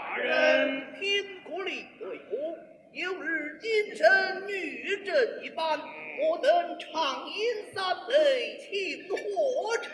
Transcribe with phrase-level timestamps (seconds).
[0.00, 2.56] 大人，听国力对我，
[2.92, 7.34] 有日金身女阵一般，我等长饮
[7.74, 9.90] 三杯，庆贺丞。